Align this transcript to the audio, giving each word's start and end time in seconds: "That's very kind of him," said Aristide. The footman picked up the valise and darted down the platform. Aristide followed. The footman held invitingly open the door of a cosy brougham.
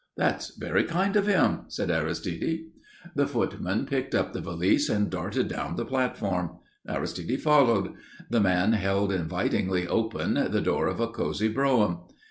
"That's 0.17 0.55
very 0.57 0.85
kind 0.85 1.15
of 1.15 1.27
him," 1.27 1.65
said 1.67 1.91
Aristide. 1.91 2.61
The 3.15 3.27
footman 3.27 3.85
picked 3.85 4.15
up 4.15 4.33
the 4.33 4.41
valise 4.41 4.89
and 4.89 5.11
darted 5.11 5.47
down 5.47 5.75
the 5.75 5.85
platform. 5.85 6.57
Aristide 6.89 7.39
followed. 7.39 7.93
The 8.31 8.37
footman 8.41 8.73
held 8.73 9.11
invitingly 9.11 9.87
open 9.87 10.33
the 10.33 10.61
door 10.61 10.87
of 10.87 10.99
a 10.99 11.07
cosy 11.07 11.49
brougham. 11.49 11.99